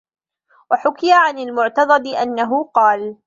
وَحُكِيَ 0.71 1.13
عَنْ 1.13 1.39
الْمُعْتَضِدِ 1.39 2.07
أَنَّهُ 2.07 2.63
قَالَ 2.63 3.15